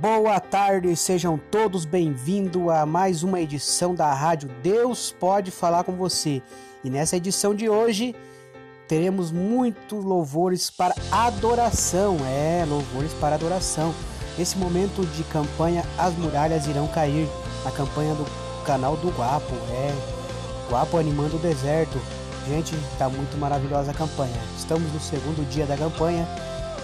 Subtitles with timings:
[0.00, 5.92] Boa tarde, sejam todos bem-vindos a mais uma edição da Rádio Deus Pode Falar com
[5.92, 6.40] Você.
[6.82, 8.16] E nessa edição de hoje
[8.88, 12.16] teremos muitos louvores para adoração.
[12.26, 13.94] É, louvores para adoração.
[14.38, 17.28] Nesse momento de campanha, as muralhas irão cair.
[17.66, 18.24] A campanha do
[18.64, 19.54] canal do Guapo.
[19.70, 19.94] É,
[20.70, 22.00] Guapo animando o deserto.
[22.48, 24.40] Gente, tá muito maravilhosa a campanha.
[24.56, 26.26] Estamos no segundo dia da campanha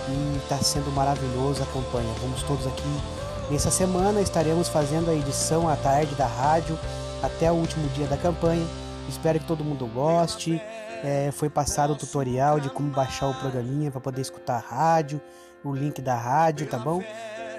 [0.09, 2.13] e está sendo maravilhosa a campanha.
[2.21, 3.16] Vamos todos aqui
[3.51, 6.79] nessa semana estaremos fazendo a edição à tarde da rádio
[7.23, 8.67] até o último dia da campanha.
[9.09, 10.61] Espero que todo mundo goste.
[11.05, 15.21] É, foi passado o tutorial de como baixar o programinha para poder escutar a rádio,
[15.63, 17.03] o link da rádio, tá bom?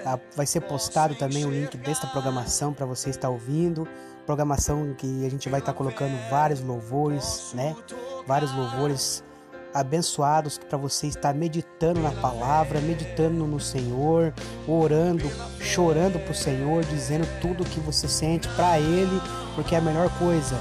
[0.04, 3.86] Ah, vai ser postado também o link desta programação para você estar ouvindo.
[4.26, 7.74] Programação que a gente vai estar colocando vários louvores, né?
[8.26, 9.24] Vários louvores
[9.78, 14.32] abençoados para você estar meditando na palavra, meditando no Senhor,
[14.66, 19.20] orando, chorando para o Senhor, dizendo tudo o que você sente para Ele,
[19.54, 20.58] porque a melhor coisa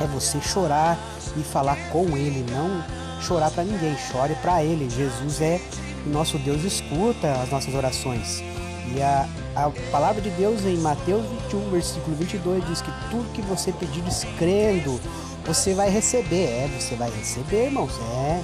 [0.00, 0.98] é você chorar
[1.36, 2.82] e falar com Ele, não
[3.20, 4.88] chorar para ninguém, chore para Ele.
[4.90, 5.60] Jesus é
[6.06, 8.42] nosso Deus escuta as nossas orações.
[8.94, 9.26] E a,
[9.56, 14.02] a palavra de Deus em Mateus 21, versículo 22 diz que tudo que você pedir
[14.38, 15.00] crendo
[15.46, 18.42] você vai receber, é, você vai receber, irmãos, é.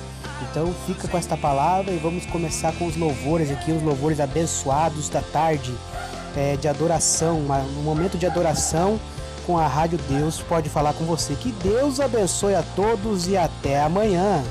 [0.50, 5.08] Então fica com esta palavra e vamos começar com os louvores aqui, os louvores abençoados
[5.08, 5.72] da tarde
[6.36, 8.98] é, de adoração, um momento de adoração
[9.46, 11.34] com a Rádio Deus pode falar com você.
[11.34, 14.42] Que Deus abençoe a todos e até amanhã.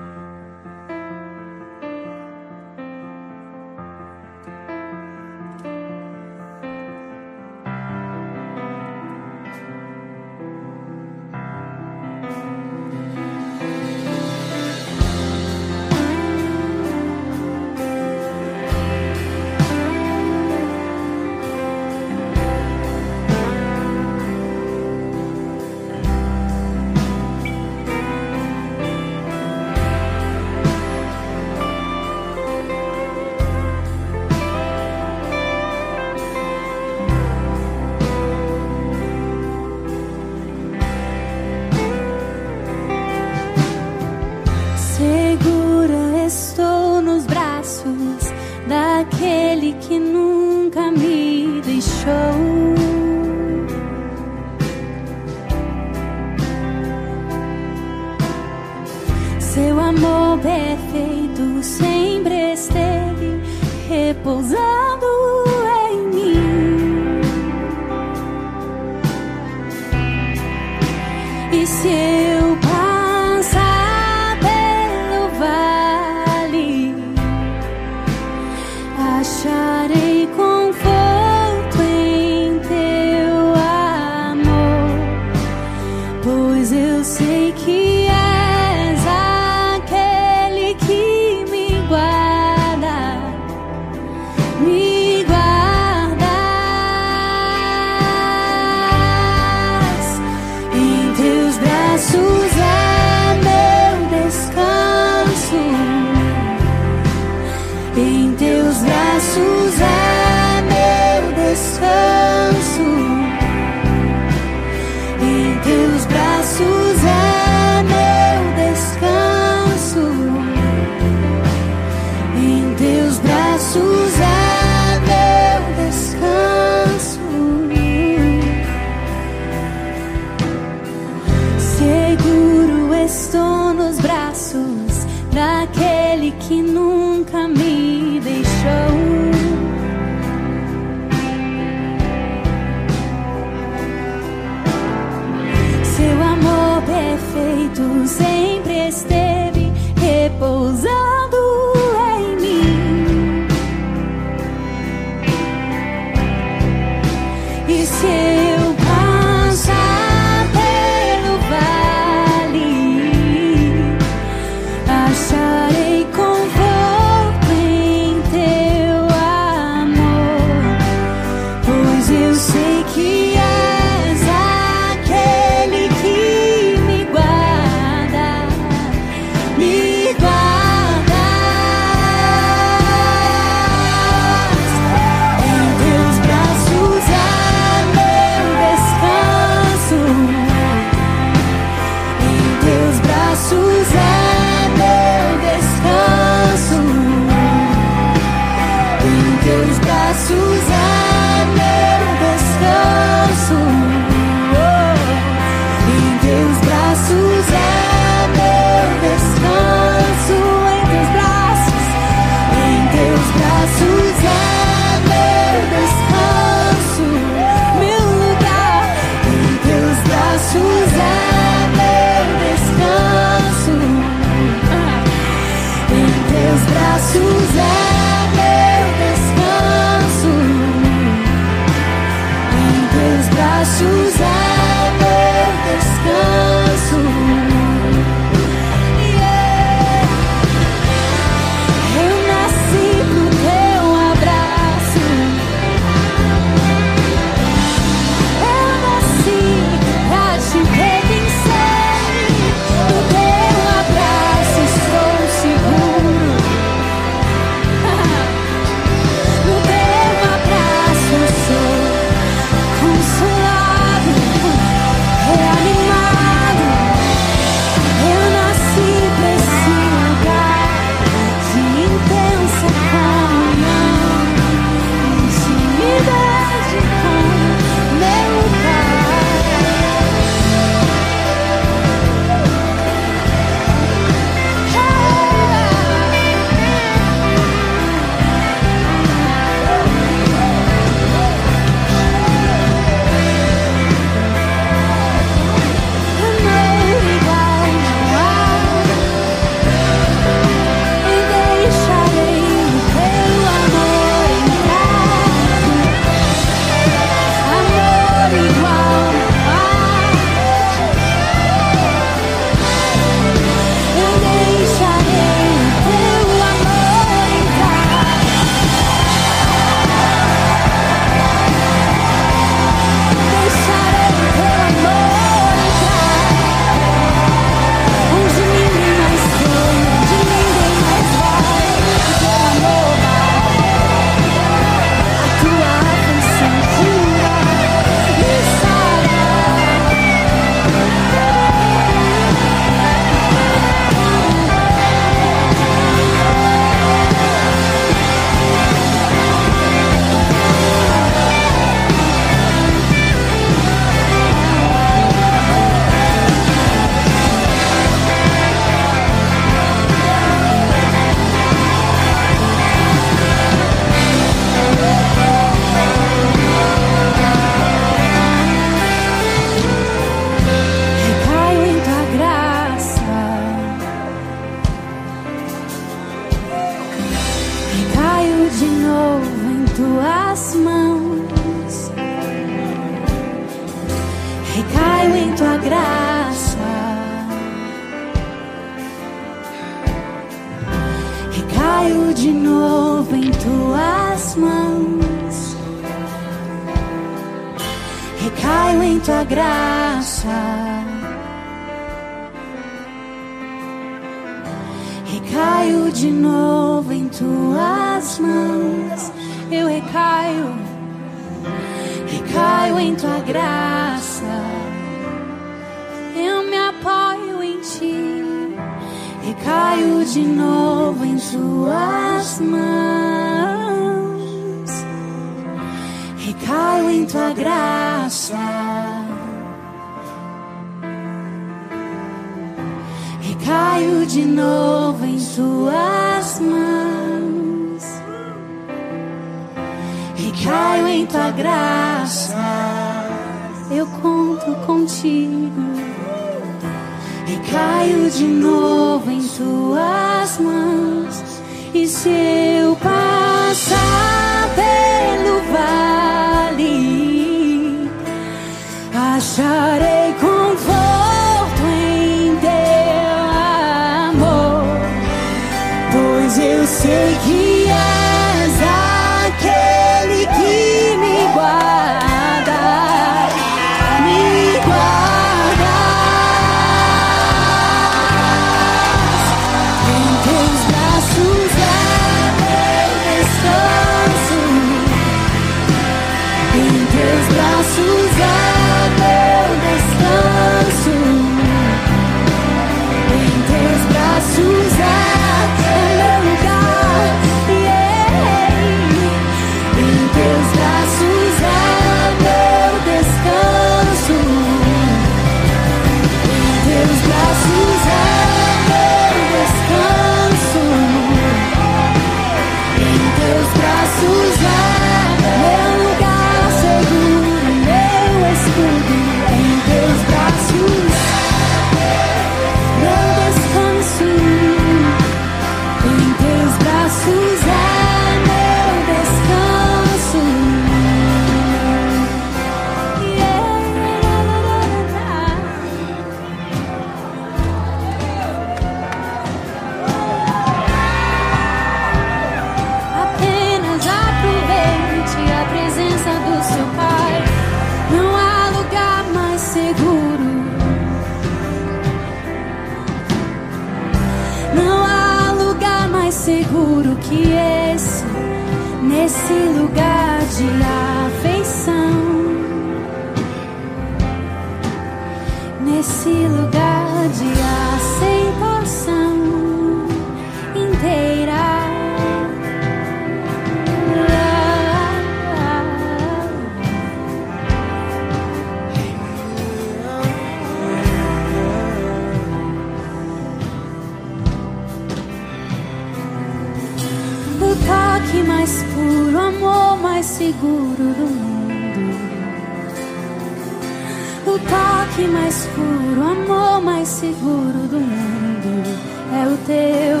[596.80, 598.64] Mais seguro do mundo
[599.12, 600.00] é o teu.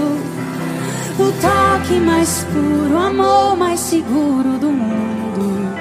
[1.18, 5.76] O toque mais puro, o amor mais seguro do mundo.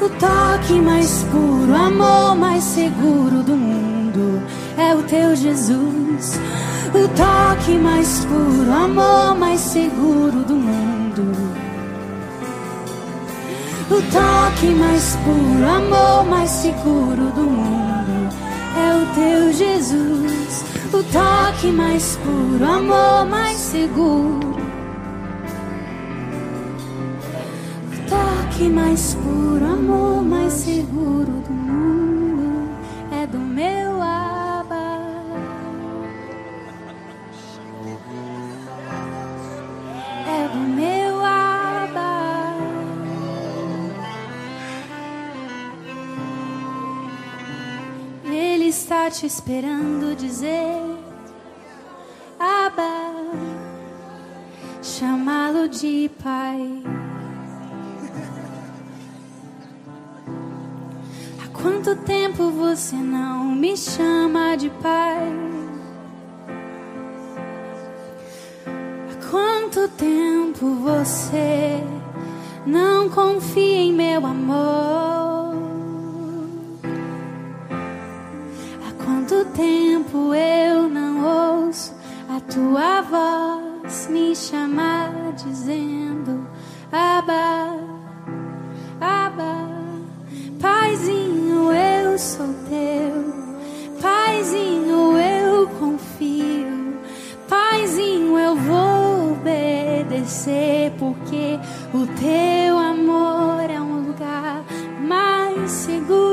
[0.00, 4.42] O toque mais puro, o amor mais seguro do mundo
[4.76, 6.40] é o teu Jesus.
[6.92, 11.32] O toque mais puro, o amor mais seguro do mundo.
[13.88, 17.85] O toque mais puro, amor mais seguro do mundo
[19.02, 20.64] o teu Jesus.
[20.92, 24.56] O toque mais puro, o amor mais seguro.
[27.92, 31.55] O toque mais puro, o amor mais seguro do
[49.16, 50.76] te esperando dizer
[52.38, 53.14] Abba,
[54.82, 56.82] chamá-lo de pai.
[61.42, 65.32] Há quanto tempo você não me chama de pai?
[68.66, 71.82] Há quanto tempo você
[72.66, 75.25] não confia em meu amor?
[80.16, 81.94] tempo eu não ouço
[82.28, 86.46] a tua voz me chamar dizendo
[86.90, 87.76] aba
[89.00, 89.76] aba.
[90.60, 96.98] Paizinho, eu sou teu, Paizinho, eu confio,
[97.48, 101.58] Paizinho, eu vou obedecer, porque
[101.92, 104.64] o teu amor é um lugar
[105.06, 106.25] mais seguro.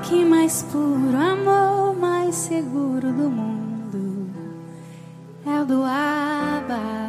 [0.00, 4.30] toque mais puro, amor mais seguro do mundo
[5.46, 6.99] é o do Abba.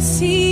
[0.00, 0.43] see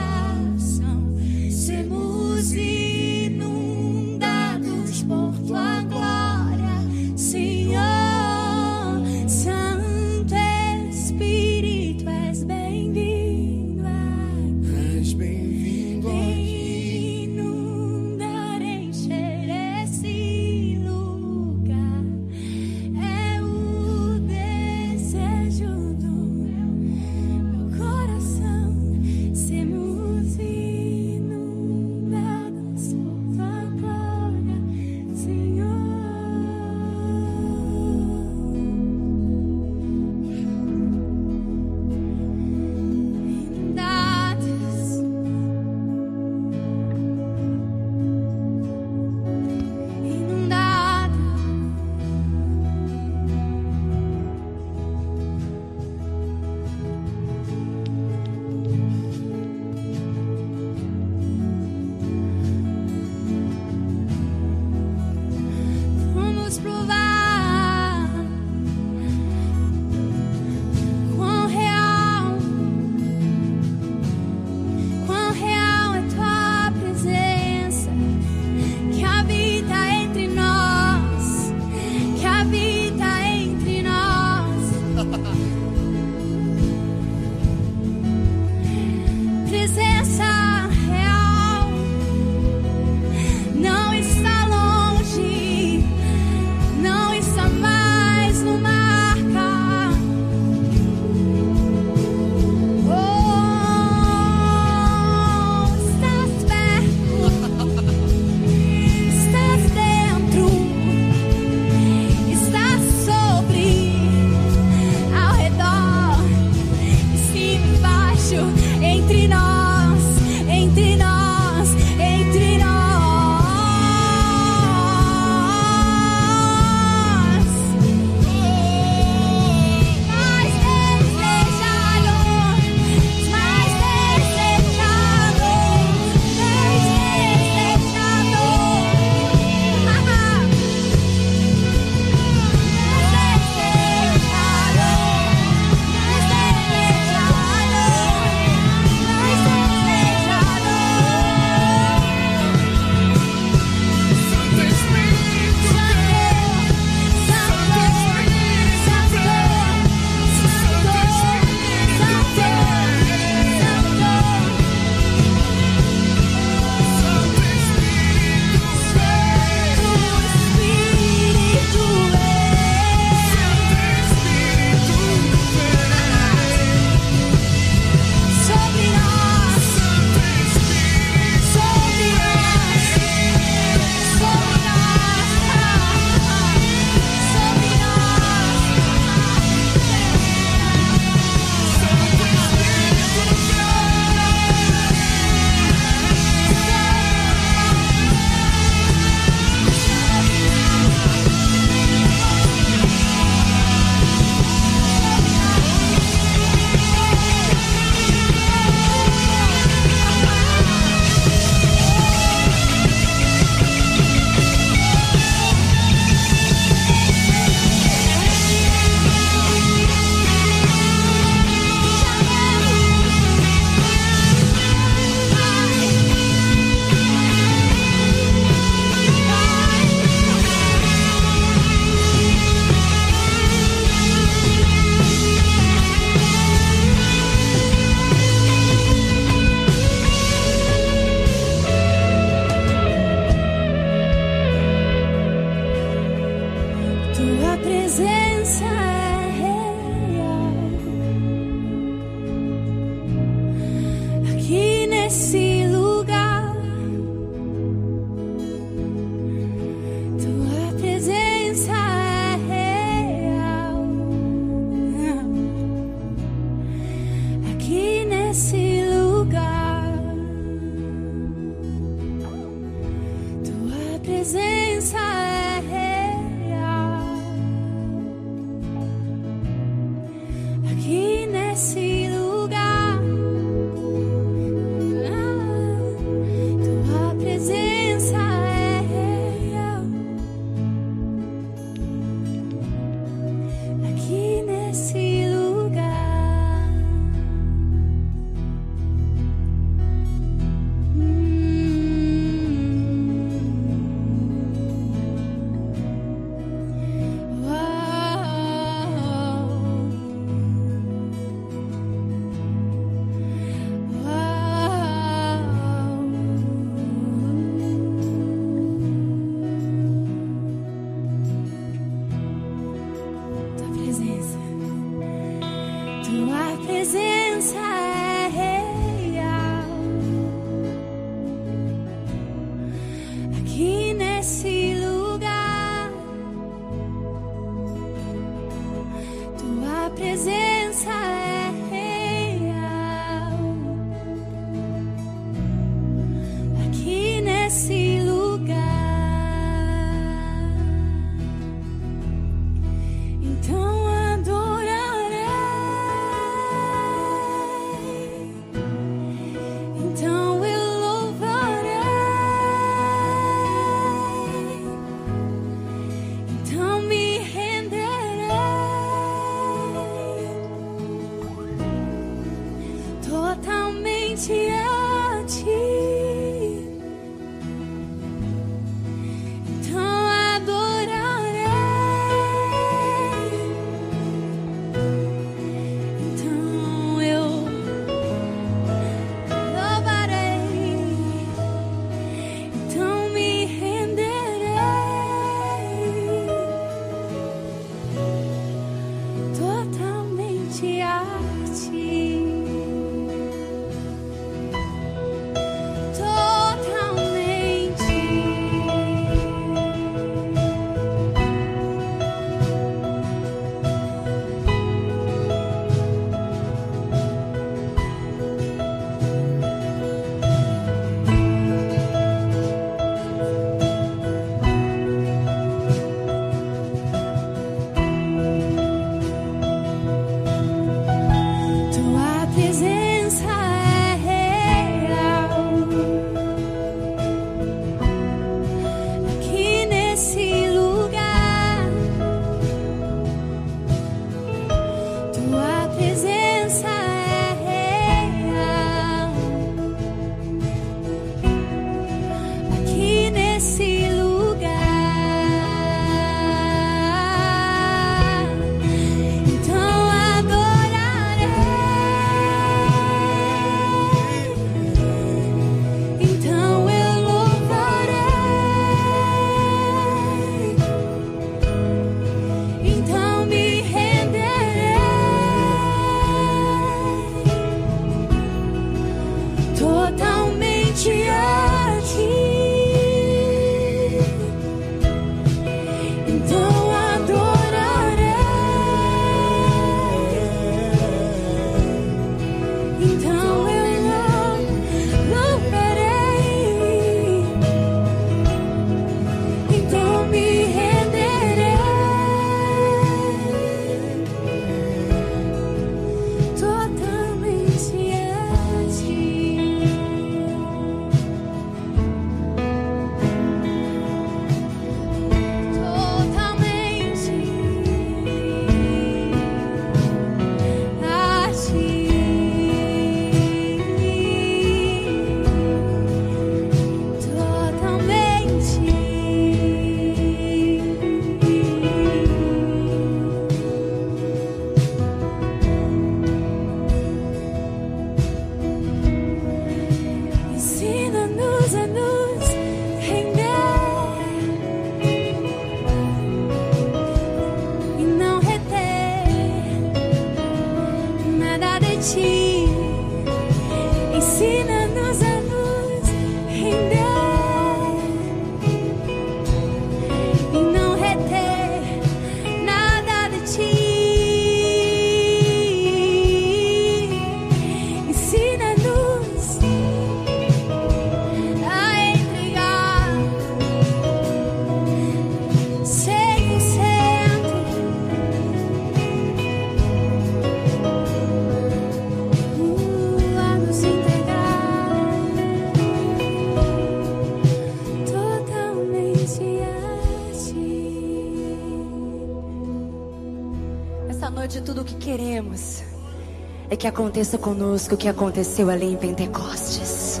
[596.62, 600.00] que aconteça conosco o que aconteceu ali em Pentecostes.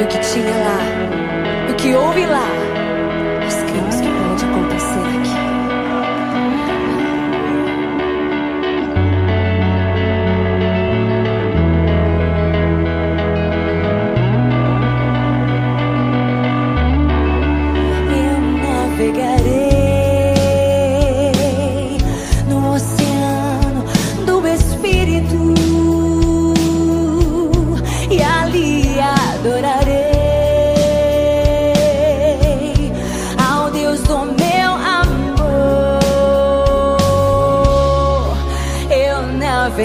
[0.00, 2.48] E o que tinha lá, o que houve lá,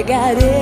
[0.07, 0.56] got it.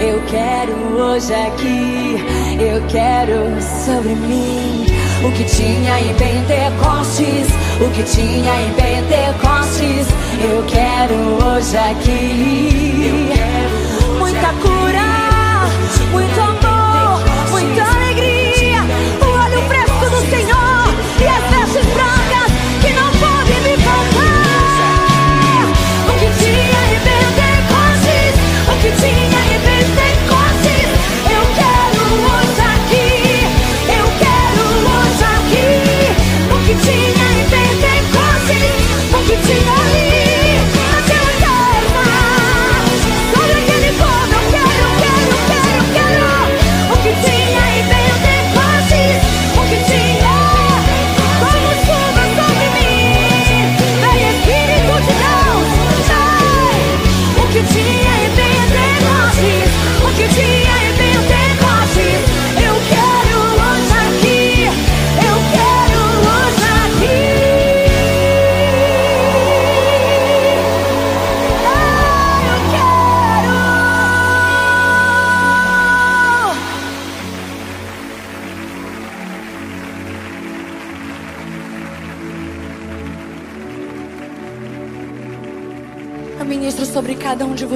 [0.00, 2.16] Eu quero hoje aqui,
[2.60, 4.86] eu quero sobre mim.
[5.24, 7.48] O que tinha em Pentecostes,
[7.80, 10.06] o que tinha em Pentecostes,
[10.40, 13.32] eu quero hoje aqui.
[13.34, 14.60] Quero hoje Muita aqui.
[14.60, 16.57] cura, muito amor.
[39.48, 40.07] see I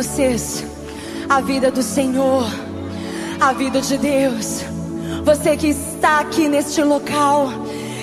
[0.02, 0.64] vocês
[1.28, 2.44] a vida do Senhor,
[3.40, 4.64] a vida de Deus.
[5.24, 7.48] Você que está aqui neste local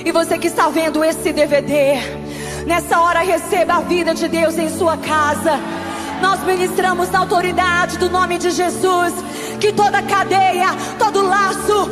[0.06, 1.96] e você que está vendo esse DVD,
[2.66, 5.60] nessa hora receba a vida de Deus em sua casa.
[6.22, 9.14] Nós ministramos na autoridade do nome de Jesus
[9.60, 11.90] que toda cadeia, todo laço,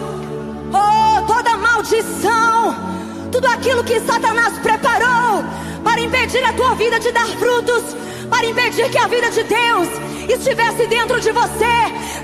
[0.72, 2.74] oh, toda maldição,
[3.30, 5.44] tudo aquilo que Satanás preparou
[5.84, 9.88] para impedir a tua vida de dar frutos, para impedir que a vida de Deus
[10.30, 11.76] estivesse dentro de você,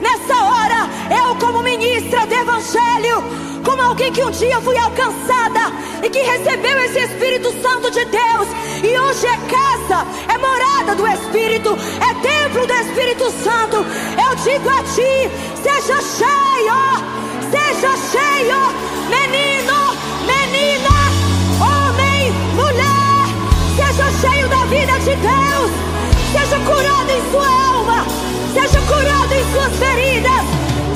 [0.01, 3.23] nessa hora, eu, como ministra do Evangelho,
[3.63, 5.71] como alguém que um dia fui alcançada
[6.03, 8.47] e que recebeu esse Espírito Santo de Deus,
[8.83, 13.77] e hoje é casa, é morada do Espírito, é templo do Espírito Santo.
[13.77, 15.31] Eu digo a ti:
[15.63, 16.75] seja cheio,
[17.49, 18.59] seja cheio,
[19.09, 19.82] menino,
[24.73, 25.71] vida de Deus.
[26.31, 28.05] Seja curado em sua alma.
[28.53, 30.43] Seja curado em suas feridas.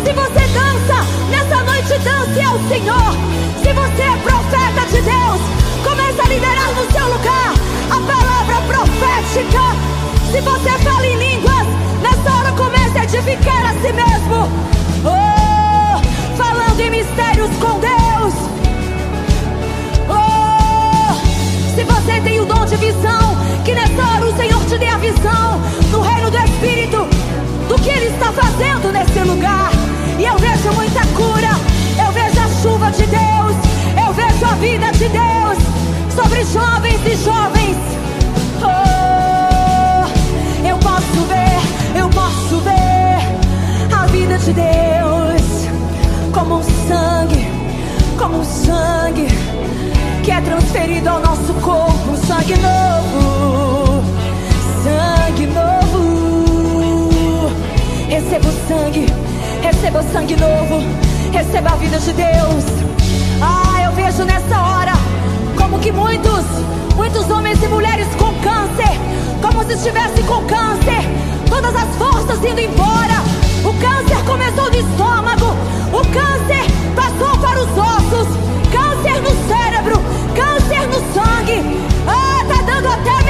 [0.03, 0.97] Se você dança,
[1.29, 3.11] nessa noite dance ao Senhor.
[3.61, 5.41] Se você é profeta de Deus,
[5.83, 7.53] comece a liderar no seu lugar
[7.91, 9.63] a palavra profética.
[10.31, 11.67] Se você fala em línguas,
[12.01, 14.49] nessa hora comece a edificar a si mesmo.
[15.05, 17.96] Oh, falando em mistérios com Deus.
[21.77, 24.97] Se você tem o dom de visão, que nessa hora o Senhor te dê a
[24.97, 25.61] visão
[25.91, 27.07] no reino do Espírito
[27.69, 29.69] do que Ele está fazendo nesse lugar.
[30.17, 31.51] E eu vejo muita cura,
[32.03, 33.55] eu vejo a chuva de Deus,
[34.03, 35.57] eu vejo a vida de Deus
[36.15, 37.77] sobre jovens e jovens.
[38.63, 40.07] Oh,
[40.67, 47.47] eu posso ver, eu posso ver a vida de Deus como um sangue,
[48.17, 49.27] como um sangue
[50.27, 54.03] que é transferido ao nosso corpo, sangue novo,
[54.83, 57.49] sangue novo.
[58.09, 59.05] Receba o sangue,
[59.61, 60.83] receba o sangue novo,
[61.31, 62.65] receba a vida de Deus.
[63.41, 64.91] Ah, eu vejo nessa hora
[65.55, 66.43] como que muitos,
[66.97, 68.99] muitos homens e mulheres com câncer,
[69.41, 71.05] como se estivessem com câncer,
[71.49, 73.23] todas as forças indo embora.
[73.63, 75.55] O câncer começou no estômago,
[75.93, 76.65] o câncer
[76.97, 78.27] passou para os ossos,
[78.73, 80.16] câncer no cérebro,
[80.67, 81.79] câncer no sangue.
[82.05, 83.26] Ah, tá dando até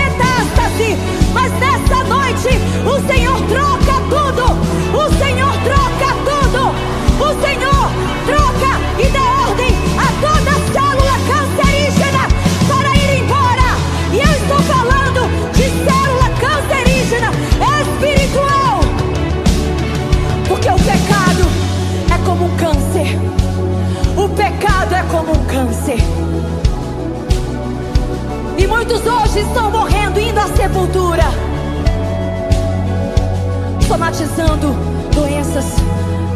[34.38, 34.76] somatizando
[35.16, 35.66] doenças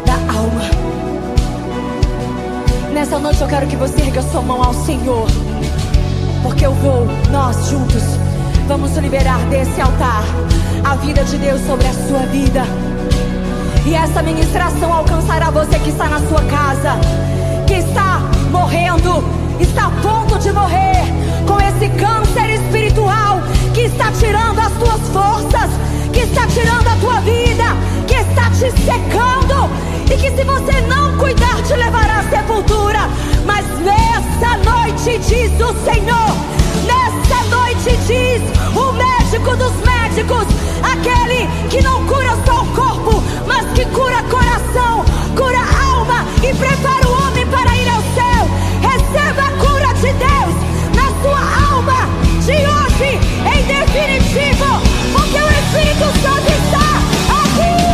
[0.05, 0.61] da alma.
[2.91, 5.27] Nessa noite eu quero que você erga sua mão ao Senhor,
[6.41, 8.01] porque eu vou, nós juntos,
[8.67, 10.23] vamos liberar desse altar
[10.83, 12.63] a vida de Deus sobre a sua vida.
[13.85, 16.97] E essa ministração alcançará você que está na sua casa,
[17.67, 18.19] que está
[18.51, 19.23] morrendo,
[19.59, 21.03] está a ponto de morrer
[21.47, 23.41] com esse câncer espiritual
[23.73, 25.69] que está tirando as tuas forças,
[26.12, 27.76] que está tirando a tua vida,
[28.07, 29.70] que está te secando
[30.12, 33.09] e que se você não cuidar te levará à sepultura.
[33.45, 36.36] Mas nessa noite diz o Senhor,
[36.86, 38.41] nessa noite diz
[38.76, 40.47] o médico dos médicos,
[40.84, 45.05] aquele que não cura só o corpo, mas que cura coração,
[45.36, 48.49] cura alma e prepara o homem para ir ao céu.
[48.82, 50.55] Receba a cura de Deus
[50.95, 52.09] na sua alma
[52.41, 53.20] de hoje,
[53.64, 54.82] definitivo,
[55.14, 56.97] porque o Espírito Santo está
[57.43, 57.90] aqui.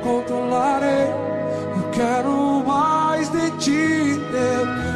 [0.00, 1.08] controlarei.
[1.76, 4.92] Eu quero mais de ti, Deus.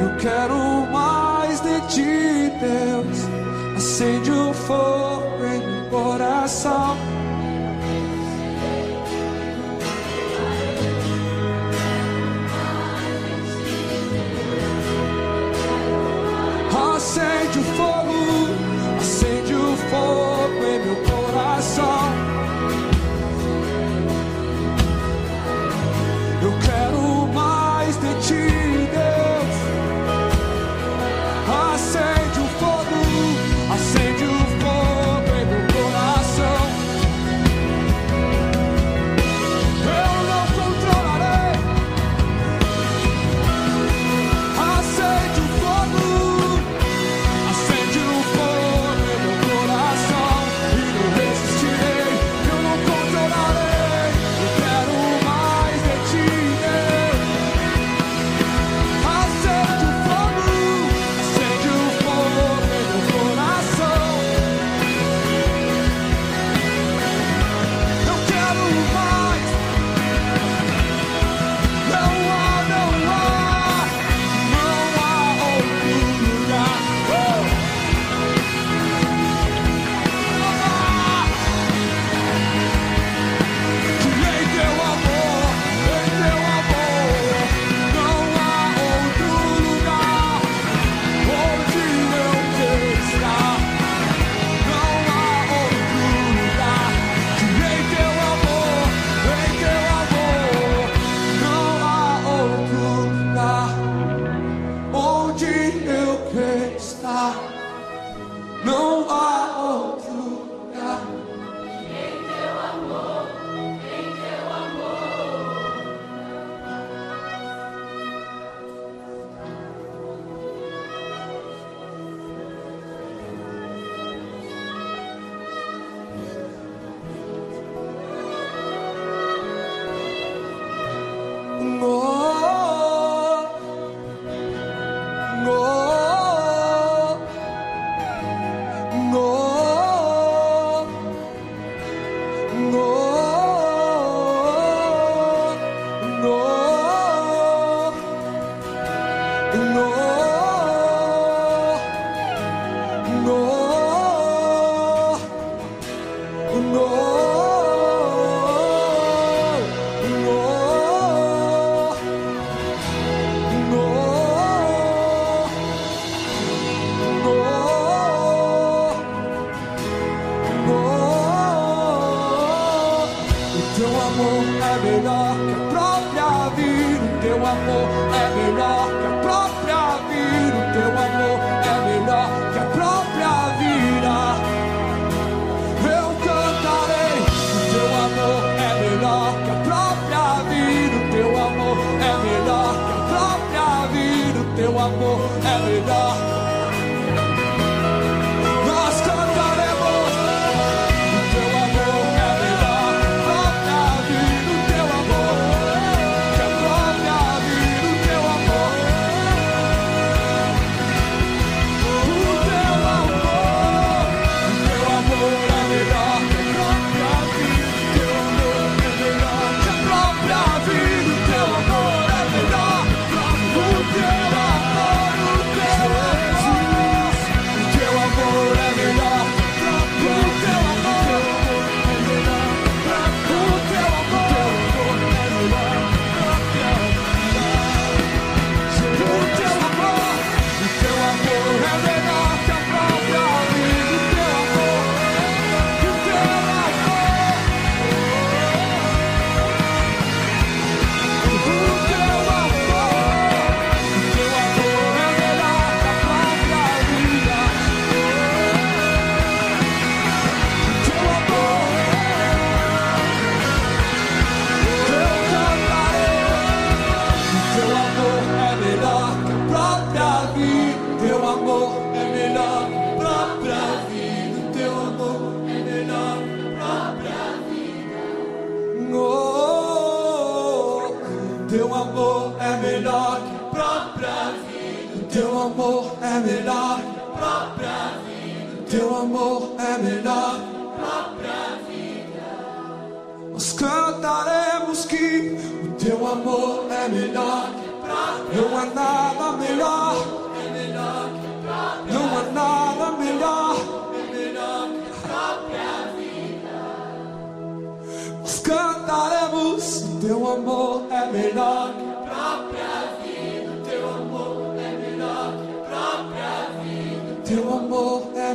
[0.00, 3.28] Eu quero mais de ti, Deus.
[3.76, 6.96] Acende o fogo em meu coração.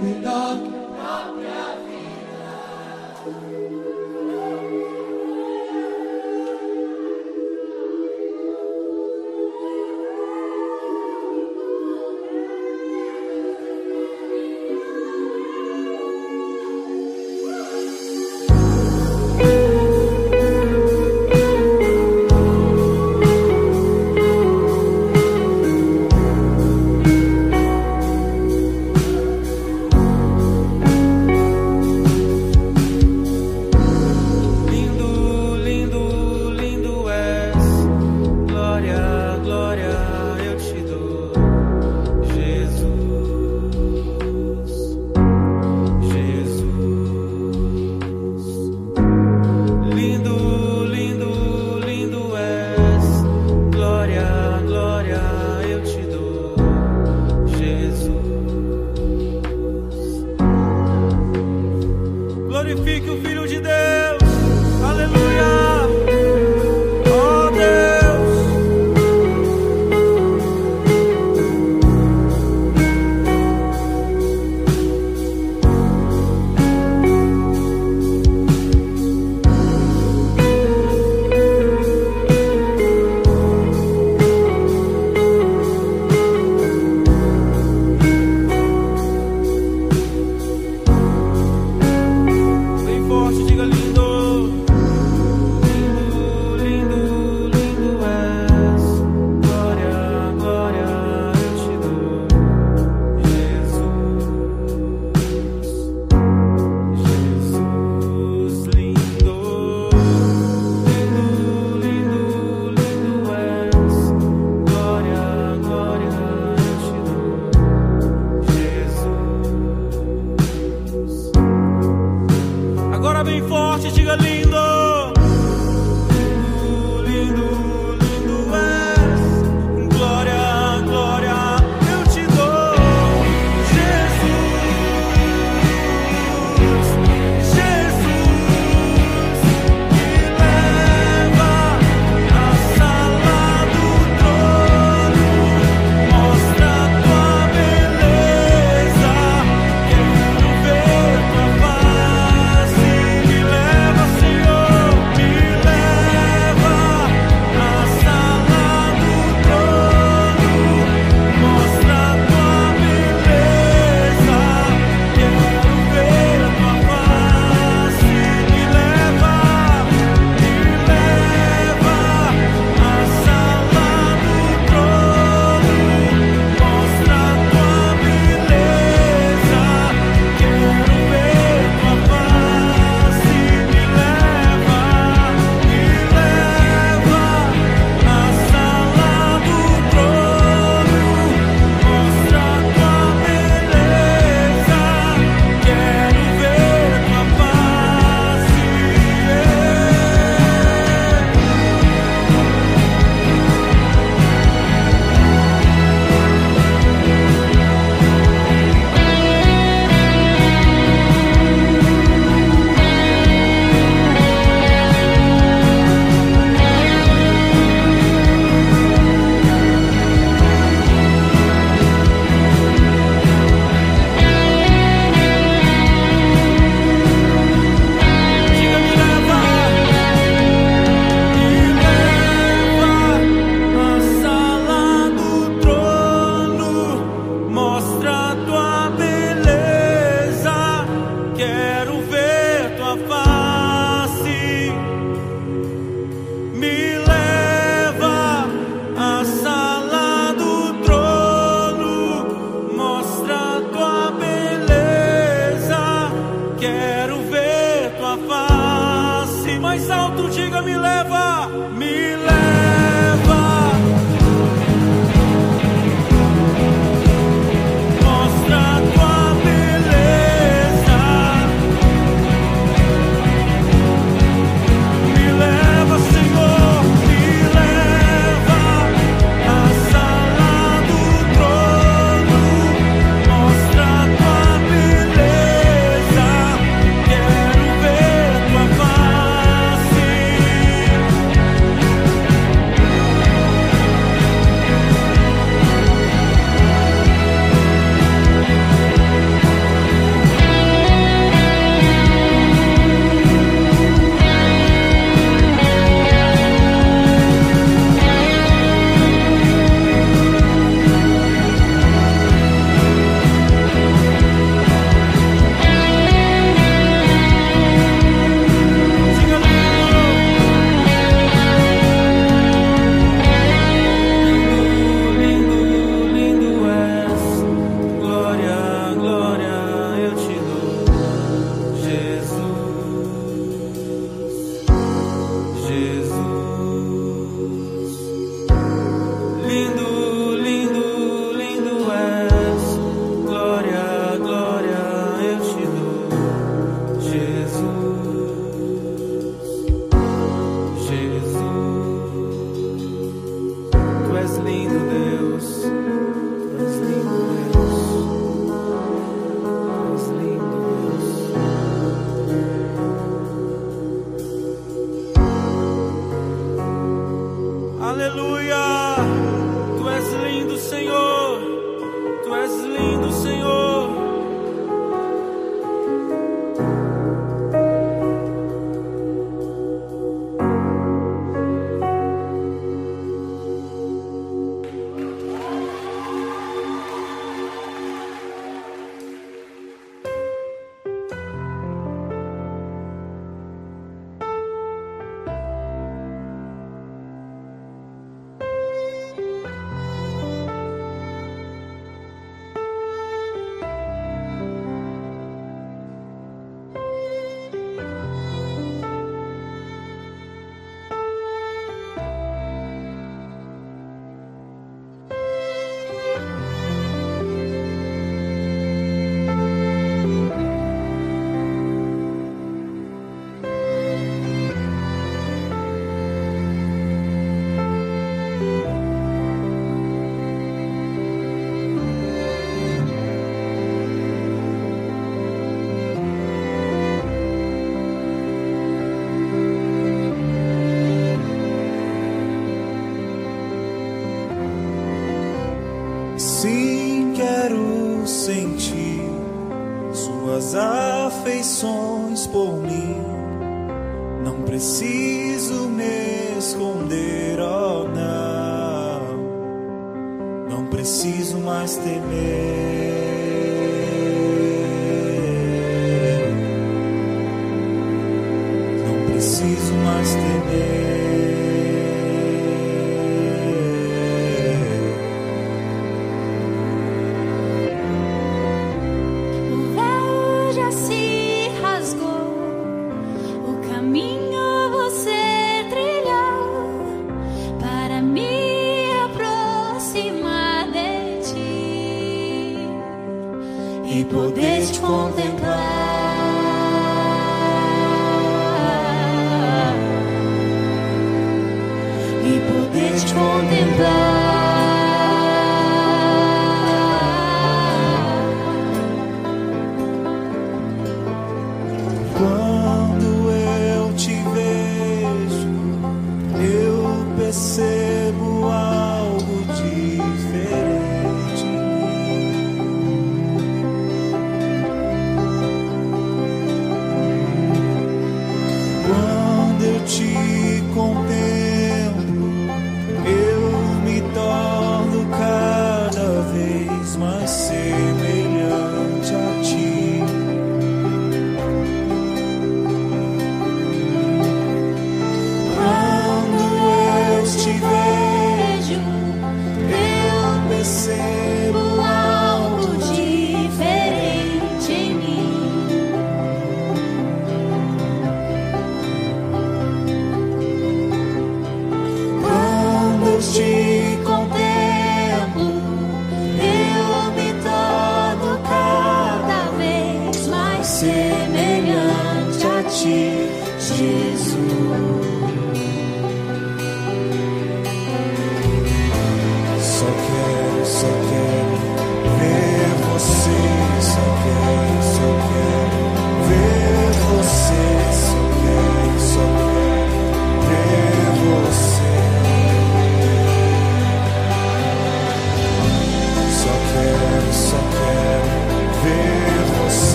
[0.00, 0.39] Amor é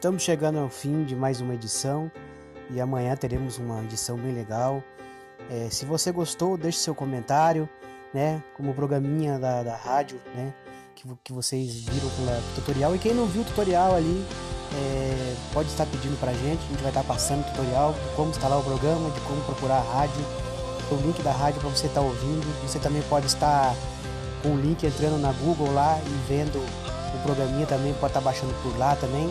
[0.00, 2.10] Estamos chegando ao fim de mais uma edição
[2.70, 4.82] e amanhã teremos uma edição bem legal.
[5.50, 7.68] É, se você gostou, deixe seu comentário,
[8.14, 8.42] né?
[8.56, 10.54] Como programinha da, da rádio, né?
[10.96, 12.96] Que, que vocês viram pelo tutorial.
[12.96, 14.24] E quem não viu o tutorial ali,
[14.72, 16.64] é, pode estar pedindo pra gente.
[16.64, 19.80] A gente vai estar passando o tutorial de como instalar o programa, de como procurar
[19.80, 20.24] a rádio,
[20.90, 22.46] o link da rádio para você estar ouvindo.
[22.66, 23.74] Você também pode estar
[24.42, 28.54] com o link entrando na Google lá e vendo o programinha também, pode estar baixando
[28.62, 29.28] por lá também.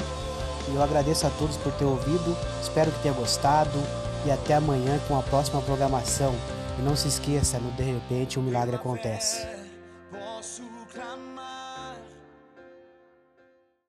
[0.72, 3.80] E eu agradeço a todos por ter ouvido, espero que tenha gostado
[4.26, 6.34] e até amanhã com a próxima programação.
[6.78, 9.59] E não se esqueça, no De Repente um milagre acontece.